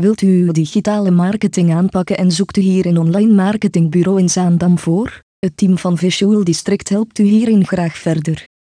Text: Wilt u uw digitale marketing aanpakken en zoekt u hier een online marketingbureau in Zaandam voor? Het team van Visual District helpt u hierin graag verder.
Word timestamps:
Wilt 0.00 0.22
u 0.22 0.26
uw 0.26 0.52
digitale 0.52 1.10
marketing 1.10 1.74
aanpakken 1.74 2.16
en 2.16 2.30
zoekt 2.32 2.56
u 2.56 2.60
hier 2.60 2.86
een 2.86 2.98
online 2.98 3.32
marketingbureau 3.34 4.20
in 4.20 4.28
Zaandam 4.28 4.78
voor? 4.78 5.22
Het 5.38 5.56
team 5.56 5.78
van 5.78 5.98
Visual 5.98 6.44
District 6.44 6.88
helpt 6.88 7.18
u 7.18 7.22
hierin 7.22 7.66
graag 7.66 7.96
verder. 7.96 8.44